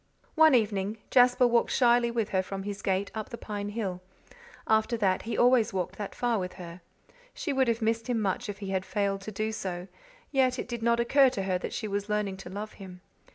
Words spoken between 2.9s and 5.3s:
up the pine hill. After that